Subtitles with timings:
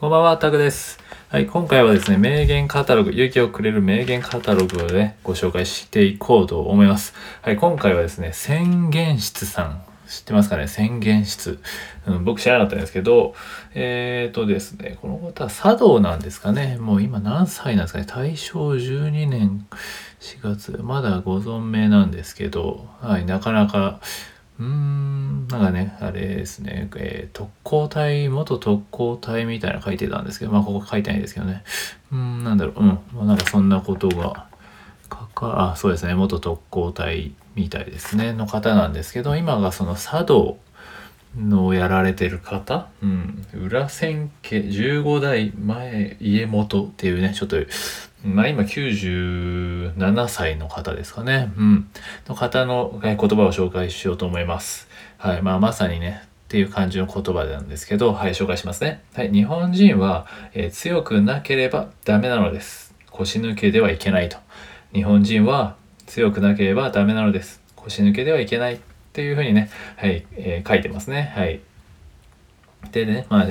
[0.00, 0.98] こんばんは、タグです。
[1.28, 7.12] はい、今回はですね、名言カタログ、勇気をくれる名言カタログをね、ご紹介していこうと思います。
[7.42, 10.68] はい、今回はですね、宣言室さん、知ってますかね？
[10.68, 11.60] 宣言室、
[12.06, 12.24] うん。
[12.24, 13.34] 僕知らなかったんですけど、
[13.74, 16.78] えーとですね、この方は茶道なんですかね？
[16.78, 18.06] もう今何歳なんですかね？
[18.08, 19.66] 大正12年
[20.20, 24.00] 4月、まだご存命なんですけど、はい、なかなか、
[24.60, 31.64] うーん、なんかね、あれですね、えー特攻隊、元特攻隊みたいな書いてたんですけど、まあここ書いてないんですけどね。
[32.12, 34.46] うーん、なんだろう、うん、まあなんかそんなことが、
[35.08, 40.58] かか、あ、そうですね、元特攻隊みたいですね、の方なんですけど、今がその茶道
[41.36, 47.56] のをやられてる方、うん、裏千家15代前家元っていうね、ちょっと、
[48.24, 51.52] まあ今97歳の方ですかね。
[51.56, 51.88] うん。
[52.26, 54.88] の方の言葉を紹介しようと思います。
[55.18, 55.42] はい。
[55.42, 59.02] まあまさにね、っていう感じの言葉なんですけど、はい、紹介しますね。
[59.14, 59.32] はい。
[59.32, 62.94] 日本人は、えー強くなければダメなのです。
[63.10, 64.36] 腰抜けではいけないと。
[64.92, 65.76] 日本人は
[66.06, 67.62] 強くなければダメなのです。
[67.76, 68.80] 腰抜けではいけない
[69.10, 71.32] っていうふうにね、はい、えー書いてますね。
[71.36, 71.60] はい。
[72.92, 73.48] でね、まあ、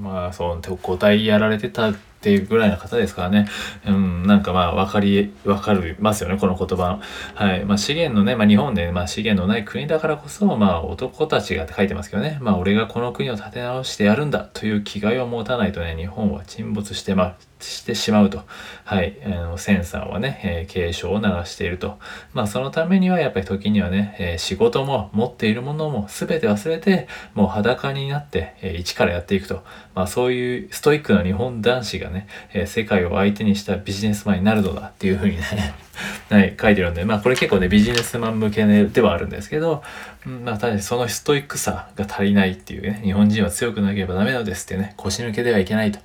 [0.00, 3.48] まあ、そう、特攻隊やられてたっていうぐらいの方ですからね。
[3.86, 7.00] うん、なんかまあ、わかり、わかりますよね、この言葉。
[7.34, 7.64] はい。
[7.64, 12.36] まあ、資源のね、まあ、日本で、まあ、資源のない国だからこそ、まあ、男たちがって書いてますけどね。
[12.42, 18.42] まあ、俺がこの国を立て直してやるんだという気概を持たないとね、日本は沈没してまあ、してしまうと。
[18.84, 19.16] はい。
[19.24, 21.98] あの、センさんはね、えー警鐘を鳴らしていると。
[22.32, 29.62] まあ、そのためには、やっぱり時にはね、えー仕事も持っているものも全て忘れて、もう裸になって、えー一からやっていくと。
[29.94, 35.74] まあ、そういうストイックな日本男子がね、えー世界を相手にしたビジネスマンになるのだっていうふうにね、
[36.30, 39.82] はい、書いてるんで、まあ、これ結構ね、ビジネスマン向けではあるんですけど、
[40.24, 45.98] まあ、ただそのストイックさが足りないっていうね、日本人は強くなければダメなんですってね、腰抜けではいけないと。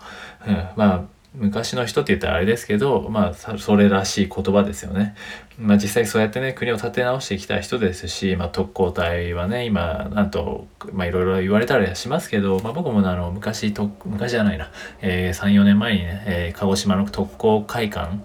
[0.48, 5.16] うん、まあ、昔の人って言ったらあれですけど、まあ、それらしい言葉ですよね。
[5.60, 14.72] まあ、実際そうやってね、国を立て直してきた人ですし、まあ、特攻隊はね、今、なんと、まあ、いろいろ言われたりはしますけど、まあ、僕もあの、昔、と昔じゃないな、
[15.02, 18.20] えー3、4年前にね、えー鹿児島の特攻会館、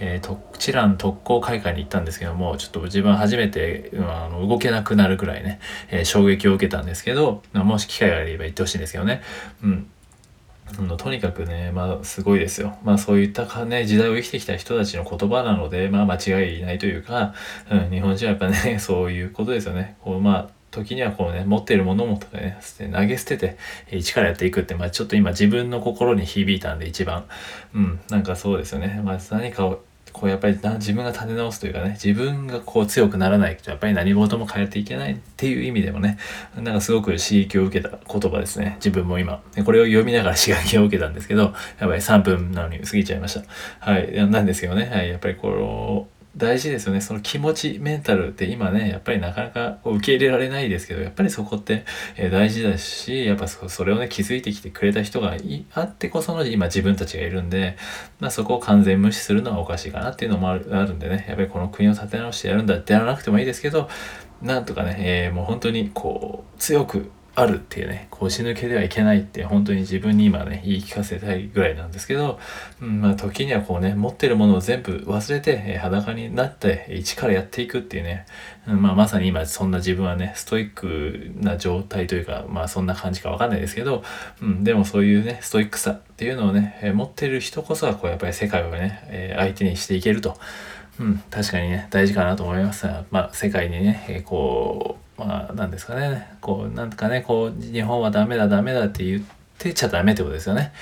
[0.00, 9.22] えー、とチラン特攻会館に行ったんですけどもちょっと自分初めて、うんあの動けなくなるぐらいね、えー衝撃を受けたんですけどまあもし機会があれば行ってほしいんですけどね。
[9.62, 9.86] うん。
[10.66, 12.78] あのとにかくね、まあ、すごいですよ。
[12.84, 17.34] まあ、そういったかね、時代を生きてきた人たちの言葉なので、まあ、間違いないというか、
[17.70, 19.96] うん、日本人はやっぱね、 そういうことですよね。
[20.00, 23.58] こう、まあ、時にはこうね、持っているものもとかね、投げ捨てて、
[23.90, 27.24] 一からやっていくって、まあ、ちょっと今自分の心に響いたんで、一番。
[27.74, 29.00] うん、なんかそうですよね。
[29.04, 36.18] まあ、何かを、こうやっぱり自分が立て直すというかね自分がこう強くならないとやっぱり何事も変えていけないっていう意味でもね
[36.56, 38.76] なんかすごく刺激を受けた言葉ですね。
[38.76, 39.42] 自分も今。
[39.64, 43.42] これを読みながら刺激を受けたんですけどやっぱり3分なのに過ぎちゃいました。
[43.80, 44.30] はい。
[44.30, 47.00] なんですけどね、はい、やっぱりこの大事ですよね。
[47.02, 51.84] その気持ちメンタルって今ねやっぱりなかなか受け入れられないですけどやっぱりそこって、
[52.16, 57.76] え大事だしやっぱそれをね気づいてきてくれた人がいあってこその今自分たちがいるんで、
[58.18, 61.26] まあ、そこを完全無視するのはおかしいかなっていうのもあるあるんでね。
[61.28, 63.88] やっぱりこの国を立て直してやるんだってやらなくてもいいですけど
[64.40, 72.38] なんとかね、えーもう本当にこう強くあるっていうね腰抜けではいけないって本当に自分に今ね言い聞かせたいぐらいなんですけど、
[72.80, 78.26] うん、まあ時にはこうね持ってるものを全部忘れて、え裸になって一からやっていくっていうね、
[78.68, 84.04] うんまあ、まさに今そんな自分はねストイックな状態というかまあそんな感じかわかんないですけど、
[84.42, 90.36] うん、でもそういうねストイックさっていうのをね、え持ってる人こそがこうやっぱり世界をね、え相手にしていけると。
[91.00, 99.22] うん、確かにね、大事かなと思いますが、まあ、世界にね、えこう、まあ、なんですかね、こう、なんとかね、こう、日本はダメだ、ダメだって言っ
[99.58, 100.72] てちゃダメってことですよね。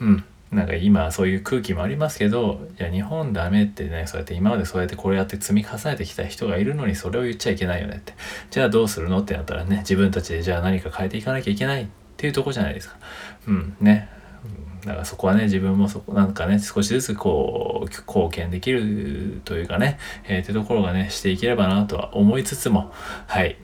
[0.00, 0.24] うん。
[0.50, 8.14] なんか今そういう空気もありますけど、いや、日本ダメってね、そうやって今までそうやってこれやって積み重ねてきた人がいるのにそれを言っちゃいけないよねって。
[8.50, 12.96] じゃあどうするのってなったらね、自分たちでじゃあ何か変えていかなきゃいけないっていうとこじゃないですか。
[13.46, 14.08] うん、ね。
[14.84, 22.92] だからそこはね自分もそこなんかね少しずつこう貢献できるというかね、えー、ってところがねしていければなとは思いつつも
[23.26, 23.56] はい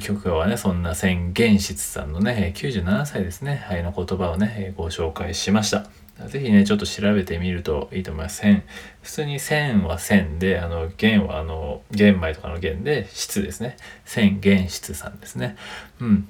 [0.00, 5.86] 曲はねそんな宣言室さんのね97歳ですねはいの言葉をねご紹介しました。
[6.28, 8.40] ぜひねちょっと調べてみるといいと思います。
[8.40, 8.62] 線
[9.02, 13.76] 普通に千は千であの弦はあの玄米とかの弦で質ですね。
[14.04, 15.56] 千玄室さんですね。
[16.00, 16.28] うん。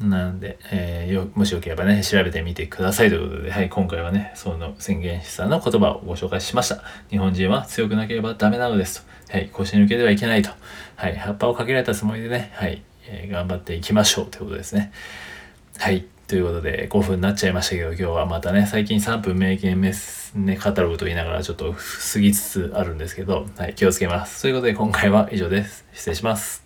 [0.00, 6.82] なんで、えーよもしよければね、調べてみてくださいということで、はい、今回はね、その宣言師さんの言葉をご紹介しました。
[7.10, 9.32] 日本人は強くなければダメなのですと。
[9.32, 10.50] はい、腰抜けではいけないと。
[10.96, 14.92] はい、葉っぱをかけられたつもりでね、はい、えー頑張っていきましょうということですね。
[15.78, 16.04] はい。
[16.26, 24.42] ということで5分になっちゃいましたけど今日はまたね最近3分名言メス、ね、カタログと言いながらちょっと過ぎつつあるんですけど、はい、気をつけます。
[24.42, 25.84] ということで今回は以上です。
[25.92, 26.63] 失礼します。